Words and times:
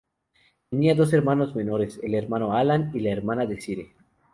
Tenía 0.71 0.95
dos 0.95 1.13
hermanos 1.13 1.55
menores, 1.55 1.99
el 2.01 2.15
hermano 2.15 2.53
Alan 2.57 2.89
y 2.95 3.01
la 3.01 3.11
hermana 3.11 3.45
Desiree. 3.45 3.93